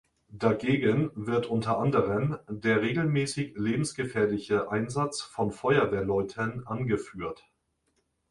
[0.33, 7.45] Dagegen wird unter anderem der regelmäßig lebensgefährliche Einsatz von Feuerwehrleuten angeführt.